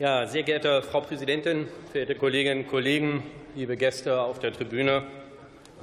[0.00, 3.22] Ja, sehr geehrte Frau Präsidentin, verehrte Kolleginnen und Kollegen,
[3.54, 5.04] liebe Gäste auf der Tribüne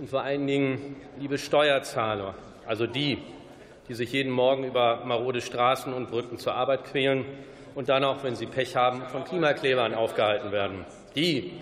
[0.00, 2.34] und vor allen Dingen liebe Steuerzahler,
[2.66, 3.18] also die,
[3.86, 7.26] die sich jeden Morgen über marode Straßen und Brücken zur Arbeit quälen
[7.74, 10.86] und dann auch, wenn sie Pech haben, von Klimaklebern aufgehalten werden.
[11.14, 11.52] Die,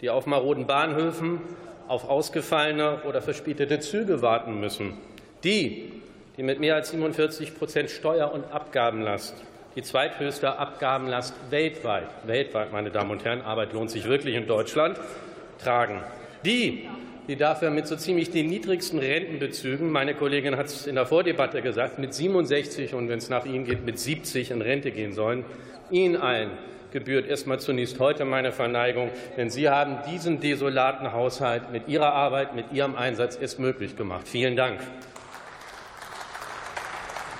[0.00, 1.40] die auf maroden Bahnhöfen
[1.88, 4.98] auf ausgefallene oder verspätete Züge warten müssen.
[5.42, 6.00] Die,
[6.36, 9.34] die mit mehr als 47 Prozent Steuer- und Abgabenlast
[9.76, 14.98] die zweithöchste Abgabenlast weltweit, weltweit, meine Damen und Herren, Arbeit lohnt sich wirklich in Deutschland,
[15.62, 16.02] tragen.
[16.44, 16.88] Die,
[17.28, 21.62] die dafür mit so ziemlich den niedrigsten Rentenbezügen, meine Kollegin hat es in der Vordebatte
[21.62, 25.44] gesagt, mit 67 und wenn es nach Ihnen geht, mit 70 in Rente gehen sollen,
[25.90, 26.50] Ihnen allen
[26.92, 32.54] gebührt erstmal zunächst heute meine Verneigung, denn Sie haben diesen desolaten Haushalt mit Ihrer Arbeit,
[32.54, 34.28] mit Ihrem Einsatz erst möglich gemacht.
[34.28, 34.78] Vielen Dank.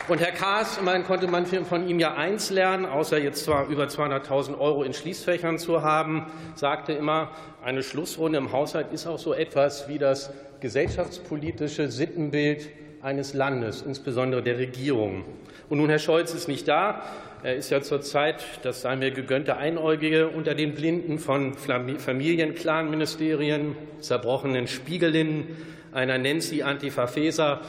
[0.09, 3.85] Und Herr Kaas, immerhin konnte man von ihm ja eins lernen, außer jetzt zwar über
[3.85, 7.31] 200.000 Euro in Schließfächern zu haben, sagte immer,
[7.65, 12.69] eine Schlussrunde im Haushalt ist auch so etwas wie das gesellschaftspolitische Sittenbild
[13.01, 15.25] eines Landes, insbesondere der Regierung.
[15.69, 17.03] Und nun, Herr Scholz ist nicht da.
[17.45, 24.67] Er ist ja zurzeit, das sei mir gegönnte Einäugige unter den Blinden von Familienclan-Ministerien, zerbrochenen
[24.67, 25.57] Spiegelinnen,
[25.93, 27.61] einer Nancy Antifa Faeser,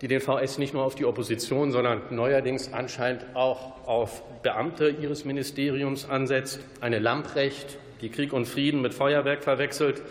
[0.00, 5.24] die den VS nicht nur auf die Opposition, sondern neuerdings anscheinend auch auf Beamte ihres
[5.24, 10.02] Ministeriums ansetzt, eine Lamprecht, die Krieg und Frieden mit Feuerwerk verwechselt,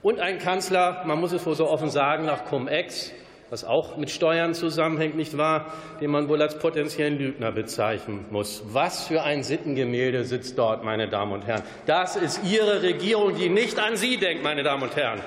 [0.00, 3.12] und ein Kanzler, man muss es wohl so offen sagen, nach Cum-Ex,
[3.50, 8.62] was auch mit Steuern zusammenhängt, nicht wahr, den man wohl als potenziellen Lügner bezeichnen muss.
[8.68, 11.62] Was für ein Sittengemälde sitzt dort, meine Damen und Herren.
[11.86, 15.20] Das ist Ihre Regierung, die nicht an Sie denkt, meine Damen und Herren.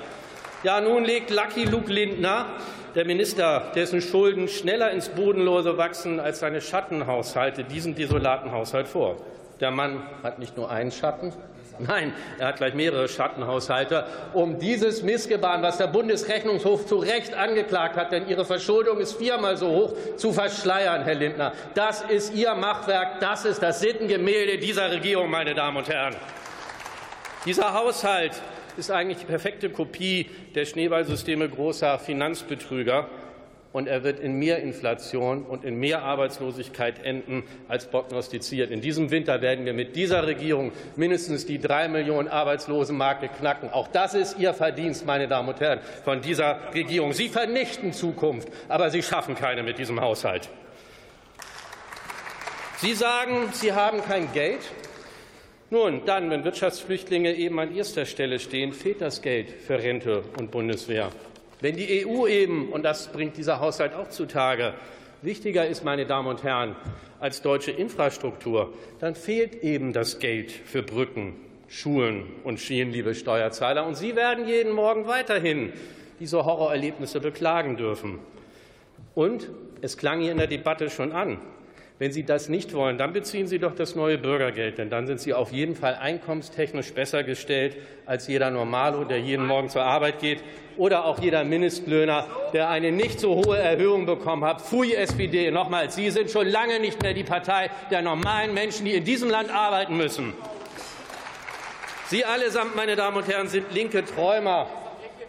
[0.64, 2.46] Ja, nun legt Lucky Luke Lindner
[2.94, 9.18] der Minister, dessen Schulden schneller ins Bodenlose wachsen als seine Schattenhaushalte, diesen desolaten Haushalt vor.
[9.60, 11.34] Der Mann hat nicht nur einen Schatten,
[11.80, 17.96] Nein, er hat gleich mehrere Schattenhaushalte, um dieses Missgebaren, was der Bundesrechnungshof zu Recht angeklagt
[17.96, 21.54] hat, denn Ihre Verschuldung ist viermal so hoch, zu verschleiern, Herr Lindner.
[21.74, 26.16] Das ist Ihr Machwerk, das ist das Sittengemälde dieser Regierung, meine Damen und Herren.
[27.46, 28.40] Dieser Haushalt
[28.78, 33.08] ist eigentlich die perfekte Kopie der Schneeballsysteme großer Finanzbetrüger.
[33.74, 38.70] Und er wird in mehr Inflation und in mehr Arbeitslosigkeit enden als prognostiziert.
[38.70, 43.70] In diesem Winter werden wir mit dieser Regierung mindestens die drei Millionen Arbeitslosenmarke knacken.
[43.70, 47.14] Auch das ist Ihr Verdienst, meine Damen und Herren, von dieser Regierung.
[47.14, 50.50] Sie vernichten Zukunft, aber Sie schaffen keine mit diesem Haushalt.
[52.80, 54.60] Sie sagen, Sie haben kein Geld.
[55.74, 60.52] Nun, dann, wenn Wirtschaftsflüchtlinge eben an erster Stelle stehen, fehlt das Geld für Rente und
[60.52, 61.12] Bundeswehr.
[61.62, 64.74] Wenn die EU eben, und das bringt dieser Haushalt auch zutage,
[65.22, 66.76] wichtiger ist, meine Damen und Herren,
[67.22, 71.36] als deutsche Infrastruktur, dann fehlt eben das Geld für Brücken,
[71.70, 73.86] Schulen und Schienen, liebe Steuerzahler.
[73.86, 75.72] Und Sie werden jeden Morgen weiterhin
[76.20, 78.20] diese Horrorerlebnisse beklagen dürfen.
[79.16, 79.50] Und
[79.80, 81.40] es klang hier in der Debatte schon an.
[82.02, 85.20] Wenn Sie das nicht wollen, dann beziehen Sie doch das neue Bürgergeld, denn dann sind
[85.20, 90.18] Sie auf jeden Fall einkommenstechnisch besser gestellt als jeder Normalo, der jeden Morgen zur Arbeit
[90.18, 90.40] geht,
[90.78, 94.64] oder auch jeder Mindestlöhner, der eine nicht so hohe Erhöhung bekommen hat.
[94.64, 98.96] Pfui, SPD, nochmal, Sie sind schon lange nicht mehr die Partei der normalen Menschen, die
[98.96, 100.34] in diesem Land arbeiten müssen.
[102.08, 104.68] Sie allesamt, meine Damen und Herren, sind linke Träumer,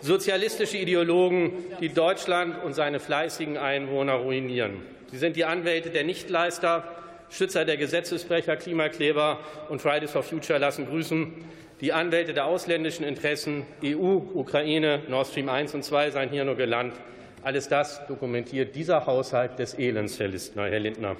[0.02, 4.82] sozialistische Ideologen, die Deutschland und seine fleißigen Einwohner ruinieren.
[5.10, 6.84] Sie sind die Anwälte der Nichtleister,
[7.30, 11.32] Schützer der Gesetzesbrecher, Klimakleber und Fridays for Future lassen grüßen.
[11.80, 16.56] Die Anwälte der ausländischen Interessen, EU, Ukraine, Nord Stream 1 und 2 seien hier nur
[16.56, 16.98] gelandet.
[17.42, 21.16] Alles das dokumentiert dieser Haushalt des Elends, Herr Lindner.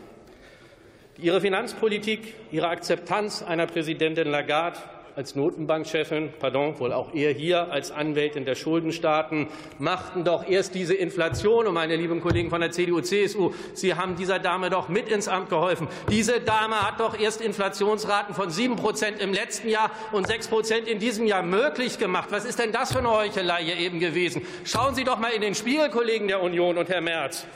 [1.19, 4.78] Ihre Finanzpolitik, Ihre Akzeptanz einer Präsidentin Lagarde
[5.16, 10.94] als Notenbankchefin, pardon, wohl auch eher hier als Anwältin der Schuldenstaaten, machten doch erst diese
[10.94, 11.66] Inflation.
[11.66, 15.28] Und meine lieben Kollegen von der CDU, CSU, Sie haben dieser Dame doch mit ins
[15.28, 15.88] Amt geholfen.
[16.10, 20.88] Diese Dame hat doch erst Inflationsraten von 7 Prozent im letzten Jahr und 6 Prozent
[20.88, 22.28] in diesem Jahr möglich gemacht.
[22.31, 24.42] Was ist denn das für eine Heuchelei hier eben gewesen?
[24.64, 27.46] Schauen Sie doch mal in den Spiegel, Kollegen der Union und Herr Merz.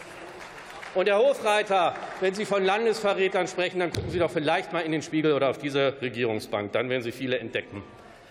[0.97, 4.93] Und Herr Hofreiter, wenn Sie von Landesverrätern sprechen, dann gucken Sie doch vielleicht mal in
[4.93, 6.73] den Spiegel oder auf diese Regierungsbank.
[6.73, 7.83] Dann werden Sie viele entdecken.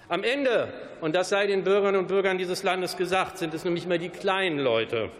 [0.09, 3.85] Am Ende, und das sei den Bürgerinnen und Bürgern dieses Landes gesagt, sind es nämlich
[3.85, 5.11] immer die kleinen Leute,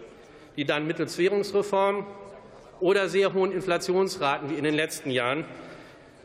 [0.56, 2.04] die dann mittels Währungsreform
[2.80, 5.44] oder sehr hohen Inflationsraten wie in den letzten Jahren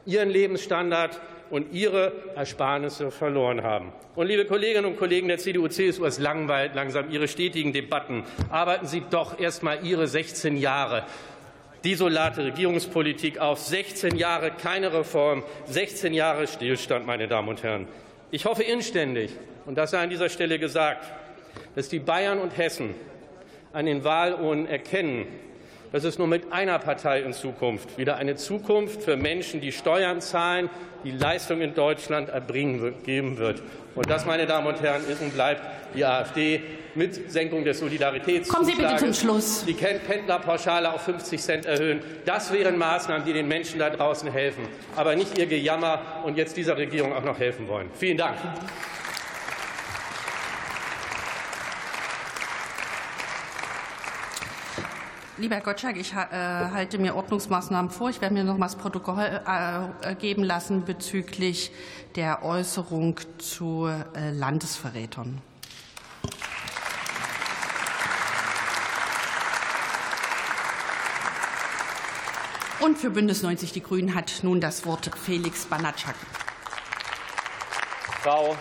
[0.07, 1.21] ihren Lebensstandard
[1.51, 3.91] und ihre Ersparnisse verloren haben.
[4.15, 8.23] Und liebe Kolleginnen und Kollegen der CDU, CSU, es langweilt langsam Ihre stetigen Debatten.
[8.49, 11.05] Arbeiten Sie doch erst mal Ihre 16 Jahre
[11.83, 13.59] desolate Regierungspolitik auf.
[13.59, 17.87] 16 Jahre keine Reform, 16 Jahre Stillstand, meine Damen und Herren.
[18.31, 19.31] Ich hoffe inständig,
[19.65, 21.05] und das sei an dieser Stelle gesagt,
[21.75, 22.93] dass die Bayern und Hessen
[23.73, 25.27] an den Wahlurnen erkennen,
[25.91, 30.21] dass es nur mit einer Partei in Zukunft wieder eine Zukunft für Menschen, die Steuern
[30.21, 30.69] zahlen,
[31.03, 33.61] die Leistung in Deutschland erbringen geben wird.
[33.95, 35.61] Und das, meine Damen und Herren, ist und bleibt
[35.95, 36.61] die AfD
[36.95, 38.49] mit Senkung des Solidaritätszuschlages.
[38.49, 39.65] Kommen Sie bitte zum Schluss.
[39.65, 42.01] Die Pendlerpauschale auf 50 Cent erhöhen.
[42.25, 46.55] Das wären Maßnahmen, die den Menschen da draußen helfen, aber nicht Ihr Gejammer und jetzt
[46.57, 47.89] dieser Regierung auch noch helfen wollen.
[47.97, 48.37] Vielen Dank.
[55.41, 58.11] Lieber Herr Gottschalk, ich äh, halte mir Ordnungsmaßnahmen vor.
[58.11, 59.41] Ich werde mir noch mal das Protokoll
[60.03, 61.71] äh, geben lassen bezüglich
[62.15, 65.41] der Äußerung zu äh, Landesverrätern.
[72.79, 76.15] Und für Bündnis 90 Die Grünen hat nun das Wort Felix Banatschak.
[78.21, 78.55] Frau